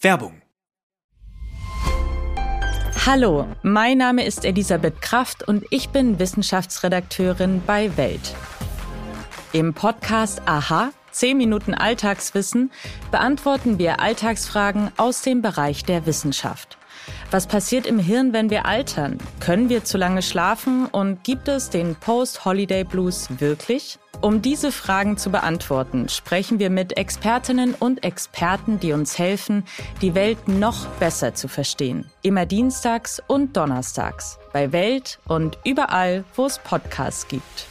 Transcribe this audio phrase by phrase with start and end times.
[0.00, 0.42] Werbung.
[3.04, 8.34] Hallo, mein Name ist Elisabeth Kraft und ich bin Wissenschaftsredakteurin bei Welt.
[9.52, 12.70] Im Podcast Aha, 10 Minuten Alltagswissen,
[13.10, 16.78] beantworten wir Alltagsfragen aus dem Bereich der Wissenschaft.
[17.32, 19.18] Was passiert im Hirn, wenn wir altern?
[19.40, 23.98] Können wir zu lange schlafen und gibt es den Post-Holiday Blues wirklich?
[24.20, 29.64] Um diese Fragen zu beantworten, sprechen wir mit Expertinnen und Experten, die uns helfen,
[30.02, 32.10] die Welt noch besser zu verstehen.
[32.22, 37.66] Immer dienstags und donnerstags bei Welt und überall, wo es Podcasts gibt.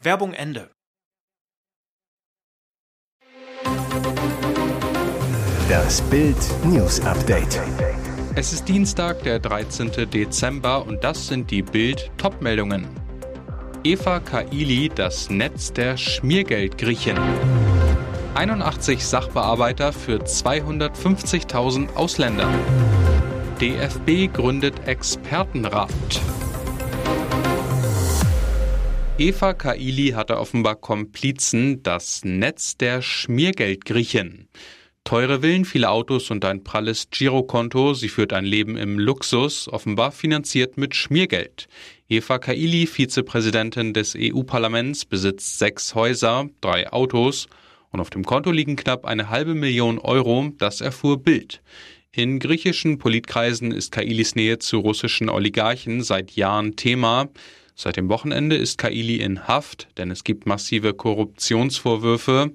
[0.00, 0.70] Werbung Ende.
[5.68, 7.60] Das Bild News Update.
[8.38, 10.10] Es ist Dienstag, der 13.
[10.10, 12.86] Dezember und das sind die Bild Topmeldungen.
[13.82, 17.16] Eva Kaili, das Netz der Schmiergeldgriechen.
[18.34, 22.46] 81 Sachbearbeiter für 250.000 Ausländer.
[23.58, 25.88] DFB gründet Expertenrat.
[29.16, 34.50] Eva Kaili hatte offenbar Komplizen, das Netz der Schmiergeldgriechen.
[35.06, 37.94] Teure Villen, viele Autos und ein pralles Girokonto.
[37.94, 41.68] Sie führt ein Leben im Luxus, offenbar finanziert mit Schmiergeld.
[42.08, 47.46] Eva Kaili, Vizepräsidentin des EU-Parlaments, besitzt sechs Häuser, drei Autos
[47.92, 51.62] und auf dem Konto liegen knapp eine halbe Million Euro, das erfuhr Bild.
[52.10, 57.28] In griechischen Politkreisen ist Kailis Nähe zu russischen Oligarchen seit Jahren Thema.
[57.76, 62.50] Seit dem Wochenende ist Kaili in Haft, denn es gibt massive Korruptionsvorwürfe.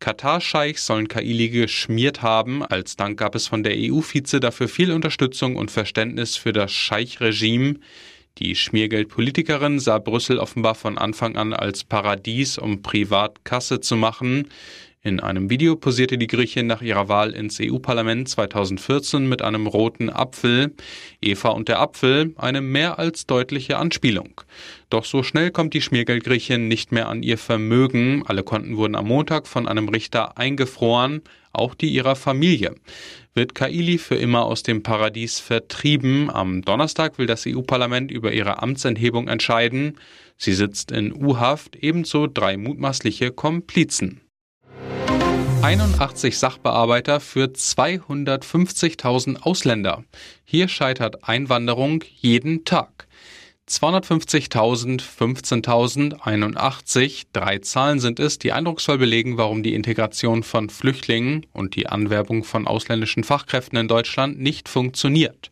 [0.00, 2.62] Katar-Scheichs sollen Kaili geschmiert haben.
[2.64, 7.76] Als Dank gab es von der EU-Vize dafür viel Unterstützung und Verständnis für das Scheich-Regime.
[8.38, 14.48] Die Schmiergeldpolitikerin sah Brüssel offenbar von Anfang an als Paradies, um privat Kasse zu machen.
[15.06, 20.08] In einem Video posierte die Griechin nach ihrer Wahl ins EU-Parlament 2014 mit einem roten
[20.08, 20.72] Apfel.
[21.20, 24.40] Eva und der Apfel, eine mehr als deutliche Anspielung.
[24.88, 28.22] Doch so schnell kommt die Schmiergeldgriechin nicht mehr an ihr Vermögen.
[28.24, 31.20] Alle Konten wurden am Montag von einem Richter eingefroren,
[31.52, 32.74] auch die ihrer Familie.
[33.34, 36.30] Wird Kaili für immer aus dem Paradies vertrieben?
[36.30, 39.98] Am Donnerstag will das EU-Parlament über ihre Amtsenthebung entscheiden.
[40.38, 44.23] Sie sitzt in U-Haft, ebenso drei mutmaßliche Komplizen.
[45.64, 50.04] 81 Sachbearbeiter für 250.000 Ausländer.
[50.44, 53.06] Hier scheitert Einwanderung jeden Tag.
[53.66, 61.46] 250.000, 15.000, 81, drei Zahlen sind es, die eindrucksvoll belegen, warum die Integration von Flüchtlingen
[61.54, 65.50] und die Anwerbung von ausländischen Fachkräften in Deutschland nicht funktioniert.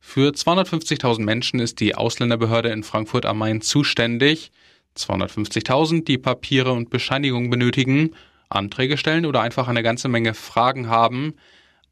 [0.00, 4.50] Für 250.000 Menschen ist die Ausländerbehörde in Frankfurt am Main zuständig.
[4.98, 8.10] 250.000, die Papiere und Bescheinigungen benötigen
[8.48, 11.34] Anträge stellen oder einfach eine ganze Menge Fragen haben.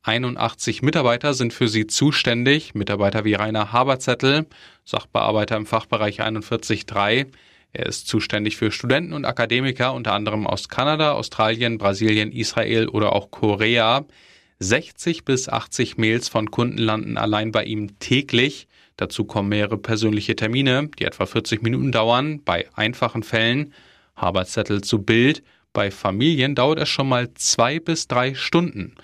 [0.03, 4.47] 81 Mitarbeiter sind für sie zuständig, Mitarbeiter wie Rainer Haberzettel,
[4.84, 7.26] Sachbearbeiter im Fachbereich 41.3.
[7.72, 13.14] Er ist zuständig für Studenten und Akademiker, unter anderem aus Kanada, Australien, Brasilien, Israel oder
[13.14, 14.04] auch Korea.
[14.60, 18.69] 60 bis 80 Mails von Kunden landen allein bei ihm täglich.
[18.97, 23.72] Dazu kommen mehrere persönliche Termine, die etwa 40 Minuten dauern, bei einfachen Fällen.
[24.16, 25.43] Haberzettel zu Bild.
[25.75, 28.95] Bei Familien dauert es schon mal zwei bis drei Stunden.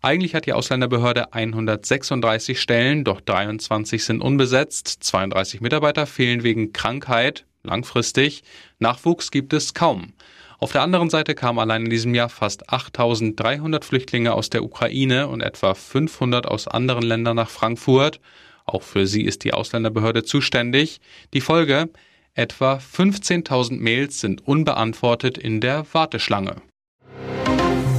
[0.00, 7.44] Eigentlich hat die Ausländerbehörde 136 Stellen, doch 23 sind unbesetzt, 32 Mitarbeiter fehlen wegen Krankheit,
[7.62, 8.42] langfristig,
[8.78, 10.14] Nachwuchs gibt es kaum.
[10.58, 15.28] Auf der anderen Seite kamen allein in diesem Jahr fast 8300 Flüchtlinge aus der Ukraine
[15.28, 18.18] und etwa 500 aus anderen Ländern nach Frankfurt.
[18.64, 21.02] Auch für sie ist die Ausländerbehörde zuständig.
[21.34, 21.90] Die Folge,
[22.36, 26.56] Etwa 15.000 Mails sind unbeantwortet in der Warteschlange.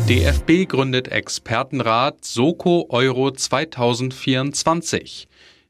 [0.09, 5.29] DFB gründet Expertenrat Soko Euro 2024.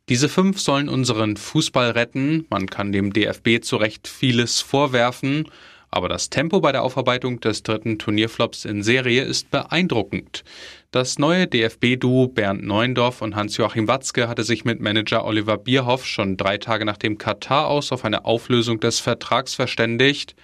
[0.09, 2.47] Diese fünf sollen unseren Fußball retten.
[2.49, 5.47] Man kann dem DFB zu Recht vieles vorwerfen.
[5.91, 10.43] Aber das Tempo bei der Aufarbeitung des dritten Turnierflops in Serie ist beeindruckend.
[10.95, 16.37] Das neue DFB-Duo Bernd Neuendorf und Hans-Joachim Watzke hatte sich mit Manager Oliver Bierhoff schon
[16.37, 20.37] drei Tage nach dem Katar aus auf eine Auflösung des Vertrags verständigt.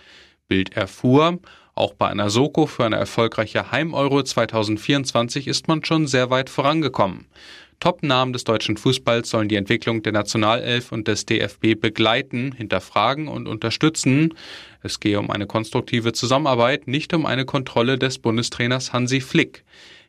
[0.50, 1.40] Bild erfuhr,
[1.74, 7.28] auch bei einer Soko für eine erfolgreiche Heim-Euro 2024 ist man schon sehr weit vorangekommen.
[7.80, 13.48] Top-Namen des deutschen Fußballs sollen die Entwicklung der Nationalelf und des DFB begleiten, hinterfragen und
[13.48, 14.34] unterstützen.
[14.84, 19.64] Es gehe um eine konstruktive Zusammenarbeit, nicht um eine Kontrolle des Bundestrainers Hansi Flick.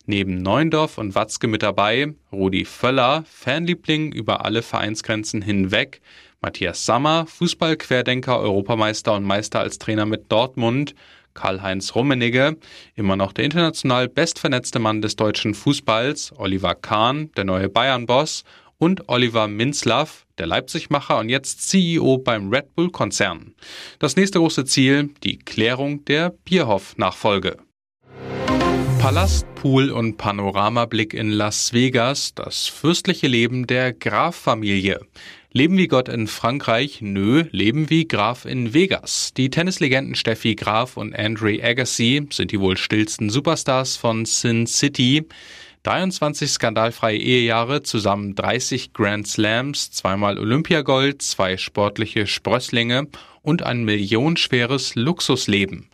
[0.05, 6.01] Neben Neuendorf und Watzke mit dabei Rudi Völler, Fanliebling über alle Vereinsgrenzen hinweg,
[6.41, 10.97] Matthias Sammer, Fußballquerdenker, Europameister und Meister als Trainer mit Dortmund,
[11.35, 12.57] Karl-Heinz Rummenigge,
[12.97, 18.43] immer noch der international bestvernetzte Mann des deutschen Fußballs, Oliver Kahn, der neue Bayern-Boss
[18.79, 23.55] und Oliver Minzlaff, der Leipzigmacher und jetzt CEO beim Red Bull-Konzern.
[24.01, 27.59] Das nächste große Ziel, die Klärung der Bierhoff-Nachfolge.
[29.03, 35.01] Palast, Pool und Panoramablick in Las Vegas, das fürstliche Leben der Graf-Familie.
[35.51, 37.01] Leben wie Gott in Frankreich?
[37.01, 39.33] Nö, leben wie Graf in Vegas.
[39.37, 45.27] Die Tennislegenden Steffi Graf und Andre Agassi sind die wohl stillsten Superstars von Sin City.
[45.83, 53.09] 23 skandalfreie Ehejahre, zusammen 30 Grand Slams, zweimal Olympiagold, zwei sportliche Sprösslinge
[53.43, 55.89] und ein millionenschweres Luxusleben.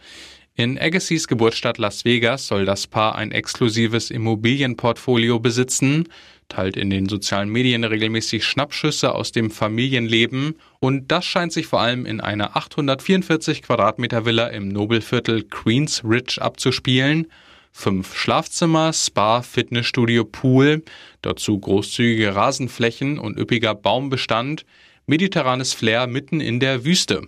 [0.60, 6.08] In Agassiz Geburtsstadt Las Vegas soll das Paar ein exklusives Immobilienportfolio besitzen,
[6.48, 11.80] teilt in den sozialen Medien regelmäßig Schnappschüsse aus dem Familienleben und das scheint sich vor
[11.80, 17.28] allem in einer 844 Quadratmeter Villa im Nobelviertel Queens Ridge abzuspielen.
[17.70, 20.82] Fünf Schlafzimmer, Spa, Fitnessstudio, Pool,
[21.22, 24.64] dazu großzügige Rasenflächen und üppiger Baumbestand,
[25.06, 27.22] mediterranes Flair mitten in der Wüste.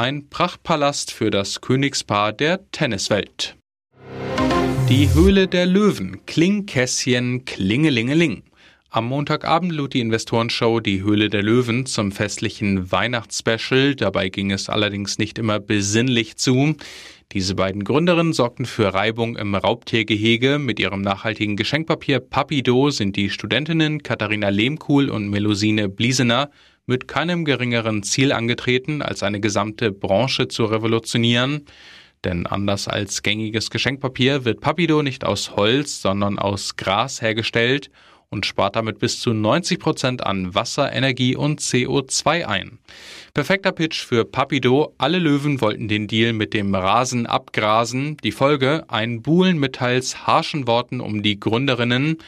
[0.00, 3.56] Ein Prachtpalast für das Königspaar der Tenniswelt.
[4.88, 8.44] Die Höhle der Löwen, Klingkässchen, Klingelingeling.
[8.90, 13.96] Am Montagabend lud die Investorenshow Die Höhle der Löwen zum festlichen Weihnachtsspecial.
[13.96, 16.76] Dabei ging es allerdings nicht immer besinnlich zu.
[17.32, 20.60] Diese beiden Gründerinnen sorgten für Reibung im Raubtiergehege.
[20.60, 26.52] Mit ihrem nachhaltigen Geschenkpapier Papido sind die Studentinnen Katharina Lehmkuhl und Melusine Bliesener
[26.88, 31.66] mit keinem geringeren Ziel angetreten, als eine gesamte Branche zu revolutionieren.
[32.24, 37.90] Denn anders als gängiges Geschenkpapier wird Papido nicht aus Holz, sondern aus Gras hergestellt
[38.30, 42.78] und spart damit bis zu 90 Prozent an Wasser, Energie und CO2 ein.
[43.34, 44.94] Perfekter Pitch für Papido.
[44.98, 48.16] Alle Löwen wollten den Deal mit dem Rasen abgrasen.
[48.18, 48.84] Die Folge?
[48.88, 52.18] Ein Buhlen mit teils harschen Worten um die Gründerinnen.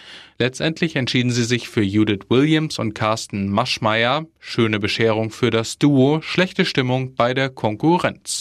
[0.41, 4.25] Letztendlich entschieden sie sich für Judith Williams und Carsten Maschmeyer.
[4.39, 8.41] Schöne Bescherung für das Duo, schlechte Stimmung bei der Konkurrenz.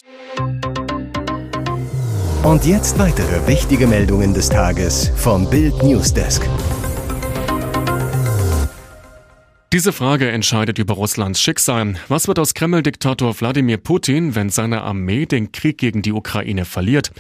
[2.42, 6.48] Und jetzt weitere wichtige Meldungen des Tages vom Bild Newsdesk.
[9.74, 11.96] Diese Frage entscheidet über Russlands Schicksal.
[12.08, 17.12] Was wird aus Kreml-Diktator Wladimir Putin, wenn seine Armee den Krieg gegen die Ukraine verliert?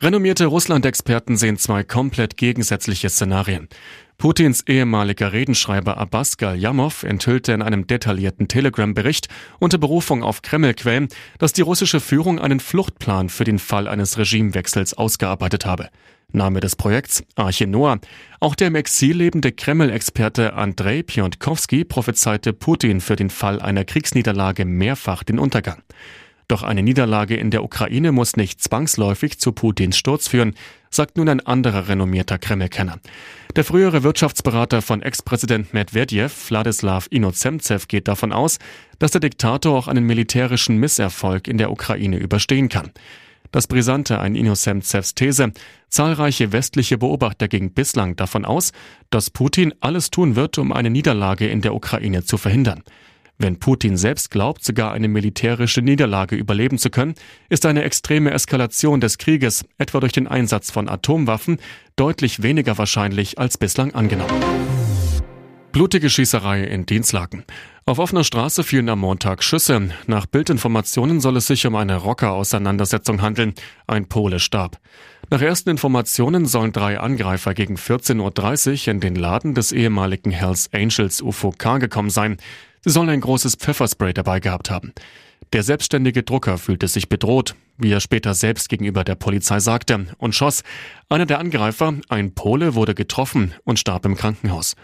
[0.00, 3.68] Renommierte Russland-Experten sehen zwei komplett gegensätzliche Szenarien.
[4.16, 9.26] Putins ehemaliger Redenschreiber Abbas Galyamov enthüllte in einem detaillierten Telegram-Bericht
[9.58, 11.08] unter Berufung auf Kreml-Quellen,
[11.38, 15.88] dass die russische Führung einen Fluchtplan für den Fall eines Regimewechsels ausgearbeitet habe.
[16.30, 17.98] Name des Projekts Arche Noah.
[18.38, 24.64] Auch der im Exil lebende Kreml-Experte Andrei Piontkowski prophezeite Putin für den Fall einer Kriegsniederlage
[24.64, 25.82] mehrfach den Untergang.
[26.48, 30.54] Doch eine Niederlage in der Ukraine muss nicht zwangsläufig zu Putins Sturz führen,
[30.90, 33.00] sagt nun ein anderer renommierter Kreml-Kenner.
[33.54, 38.58] Der frühere Wirtschaftsberater von Ex-Präsident Medvedev, Wladislav Inozemtsev, geht davon aus,
[38.98, 42.92] dass der Diktator auch einen militärischen Misserfolg in der Ukraine überstehen kann.
[43.50, 45.52] Das Brisante an Innocentsevs These.
[45.88, 48.72] Zahlreiche westliche Beobachter gingen bislang davon aus,
[49.10, 52.82] dass Putin alles tun wird, um eine Niederlage in der Ukraine zu verhindern.
[53.40, 57.14] Wenn Putin selbst glaubt, sogar eine militärische Niederlage überleben zu können,
[57.48, 61.58] ist eine extreme Eskalation des Krieges, etwa durch den Einsatz von Atomwaffen,
[61.94, 64.34] deutlich weniger wahrscheinlich als bislang angenommen.
[65.70, 67.44] Blutige Schießerei in Dienstlaken.
[67.86, 69.90] Auf offener Straße fielen am Montag Schüsse.
[70.08, 73.54] Nach Bildinformationen soll es sich um eine Rocker-Auseinandersetzung handeln.
[73.86, 74.78] Ein Pole starb.
[75.30, 80.68] Nach ersten Informationen sollen drei Angreifer gegen 14.30 Uhr in den Laden des ehemaligen Hells
[80.72, 82.38] Angels UFOK gekommen sein.
[82.84, 84.92] Sie sollen ein großes Pfefferspray dabei gehabt haben.
[85.52, 90.34] Der selbstständige Drucker fühlte sich bedroht, wie er später selbst gegenüber der Polizei sagte, und
[90.34, 90.62] schoss.
[91.08, 94.76] Einer der Angreifer, ein Pole, wurde getroffen und starb im Krankenhaus.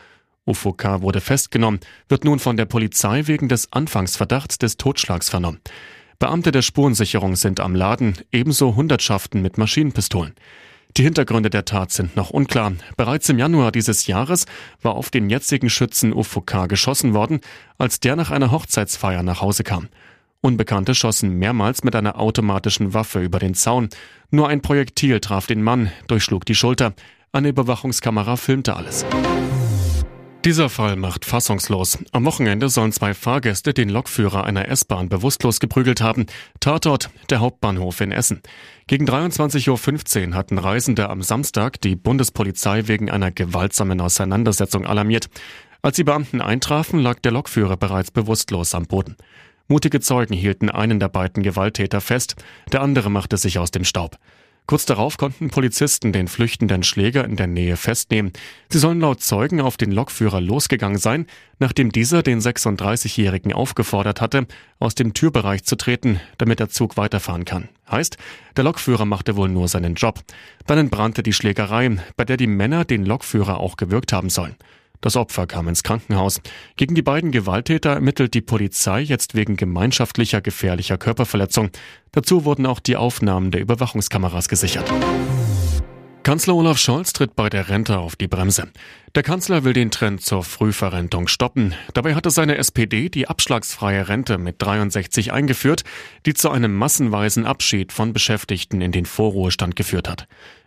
[0.47, 5.61] Ufuk wurde festgenommen, wird nun von der Polizei wegen des Anfangsverdachts des Totschlags vernommen.
[6.19, 10.35] Beamte der Spurensicherung sind am Laden, ebenso Hundertschaften mit Maschinenpistolen.
[10.97, 12.73] Die Hintergründe der Tat sind noch unklar.
[12.97, 14.47] Bereits im Januar dieses Jahres
[14.81, 17.41] war auf den jetzigen Schützen Ufuk geschossen worden,
[17.79, 19.89] als der nach einer Hochzeitsfeier nach Hause kam.
[20.41, 23.89] Unbekannte schossen mehrmals mit einer automatischen Waffe über den Zaun.
[24.31, 26.93] Nur ein Projektil traf den Mann, durchschlug die Schulter.
[27.33, 29.05] Eine Überwachungskamera filmte alles.
[30.45, 31.97] Dieser Fall macht fassungslos.
[32.13, 36.27] Am Wochenende sollen zwei Fahrgäste den Lokführer einer S-Bahn bewusstlos geprügelt haben.
[36.61, 38.43] Tatort, der Hauptbahnhof in Essen.
[38.87, 45.31] Gegen 23.15 Uhr hatten Reisende am Samstag die Bundespolizei wegen einer gewaltsamen Auseinandersetzung alarmiert.
[45.81, 49.17] Als die Beamten eintrafen, lag der Lokführer bereits bewusstlos am Boden.
[49.67, 52.37] Mutige Zeugen hielten einen der beiden Gewalttäter fest,
[52.71, 54.19] der andere machte sich aus dem Staub.
[54.67, 58.33] Kurz darauf konnten Polizisten den flüchtenden Schläger in der Nähe festnehmen.
[58.71, 61.27] Sie sollen laut Zeugen auf den Lokführer losgegangen sein,
[61.59, 64.47] nachdem dieser den 36-Jährigen aufgefordert hatte,
[64.79, 67.69] aus dem Türbereich zu treten, damit der Zug weiterfahren kann.
[67.91, 68.17] Heißt,
[68.57, 70.21] der Lokführer machte wohl nur seinen Job.
[70.67, 74.57] Dann entbrannte die Schlägerei, bei der die Männer den Lokführer auch gewürgt haben sollen.
[75.05, 76.41] Das Opfer kam ins Krankenhaus.
[76.77, 81.69] Gegen die beiden Gewalttäter ermittelt die Polizei jetzt wegen gemeinschaftlicher gefährlicher Körperverletzung.
[82.13, 84.91] Dazu wurden auch die Aufnahmen der Überwachungskameras gesichert.
[86.23, 88.69] Kanzler Olaf Scholz tritt bei der Rente auf die Bremse.
[89.15, 91.75] Der Kanzler will den Trend zur Frühverrentung stoppen.
[91.93, 95.85] Dabei hatte seine SPD die abschlagsfreie Rente mit 63 eingeführt,
[96.25, 100.27] die zu einem massenweisen Abschied von Beschäftigten in den Vorruhestand geführt hat.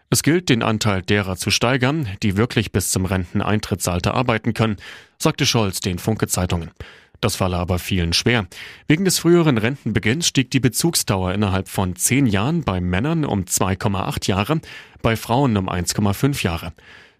[0.09, 4.77] Es gilt, den Anteil derer zu steigern, die wirklich bis zum Renteneintrittsalter arbeiten können,
[5.17, 6.71] sagte Scholz den Funke-Zeitungen.
[7.19, 8.47] Das falle aber vielen schwer.
[8.87, 14.27] Wegen des früheren Rentenbeginns stieg die Bezugsdauer innerhalb von zehn Jahren bei Männern um 2,8
[14.27, 14.61] Jahre,
[15.01, 16.73] bei Frauen um 1,5 Jahre.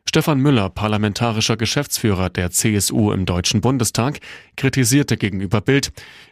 [0.08, 4.20] Stefan Müller, parlamentarischer Geschäftsführer der CSU im Deutschen Bundestag,
[4.56, 5.92] kritisierte gegenüber Bild,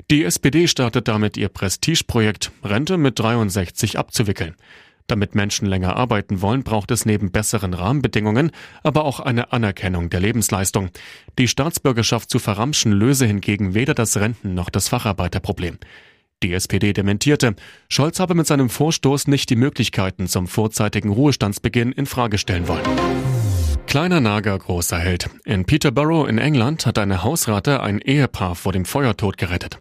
[0.09, 4.55] die SPD startet damit ihr Prestigeprojekt, Rente mit 63 abzuwickeln.
[5.07, 8.51] Damit Menschen länger arbeiten wollen, braucht es neben besseren Rahmenbedingungen
[8.83, 10.89] aber auch eine Anerkennung der Lebensleistung.
[11.37, 15.77] Die Staatsbürgerschaft zu verramschen löse hingegen weder das Renten- noch das Facharbeiterproblem.
[16.43, 17.55] Die SPD dementierte,
[17.87, 22.83] Scholz habe mit seinem Vorstoß nicht die Möglichkeiten zum vorzeitigen Ruhestandsbeginn in Frage stellen wollen.
[23.95, 25.29] Kleiner Nager, großer Held.
[25.45, 29.79] In Peterborough in England hat eine Hausratte ein Ehepaar vor dem Feuertod gerettet.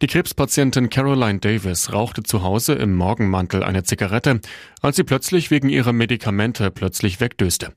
[0.00, 4.40] Die Krebspatientin Caroline Davis rauchte zu Hause im Morgenmantel eine Zigarette,
[4.82, 7.72] als sie plötzlich wegen ihrer Medikamente plötzlich wegdöste.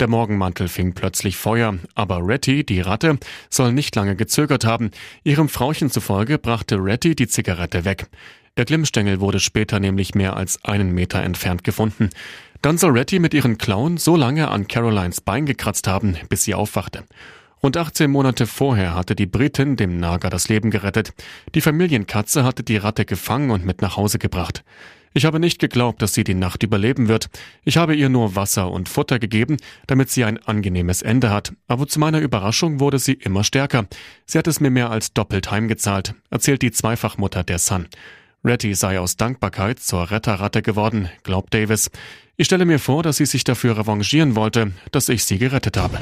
[0.00, 3.16] Der Morgenmantel fing plötzlich Feuer, aber Retty, die Ratte,
[3.48, 4.90] soll nicht lange gezögert haben.
[5.22, 8.08] Ihrem Frauchen zufolge brachte Retty die Zigarette weg.
[8.58, 12.10] Der Glimmstängel wurde später nämlich mehr als einen Meter entfernt gefunden.
[12.62, 16.54] Dann soll Retty mit ihren Klauen so lange an Carolines Bein gekratzt haben, bis sie
[16.54, 17.04] aufwachte.
[17.62, 21.12] Rund 18 Monate vorher hatte die Britin dem Nager das Leben gerettet.
[21.54, 24.64] Die Familienkatze hatte die Ratte gefangen und mit nach Hause gebracht.
[25.14, 27.30] Ich habe nicht geglaubt, dass sie die Nacht überleben wird.
[27.64, 31.52] Ich habe ihr nur Wasser und Futter gegeben, damit sie ein angenehmes Ende hat.
[31.66, 33.86] Aber zu meiner Überraschung wurde sie immer stärker.
[34.26, 37.86] Sie hat es mir mehr als doppelt heimgezahlt, erzählt die Zweifachmutter der Sun.
[38.44, 41.90] Retty sei aus Dankbarkeit zur Retterratte geworden, glaubt Davis.
[42.36, 45.98] Ich stelle mir vor, dass sie sich dafür revanchieren wollte, dass ich sie gerettet habe.